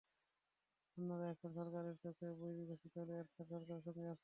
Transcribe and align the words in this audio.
অন্যরা 0.97 1.25
এখন 1.33 1.49
সরকারের 1.57 1.95
চোখে 2.03 2.27
বৈরী 2.39 2.63
ঘোষিত 2.69 2.93
হলেও 2.95 3.17
এরশাদ 3.17 3.47
সরকারের 3.51 3.83
সঙ্গেই 3.85 4.07
আছেন। 4.07 4.19